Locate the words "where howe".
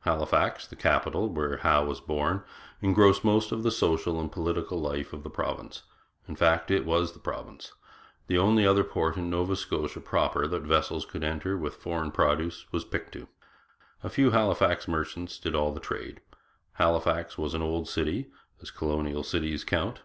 1.28-1.84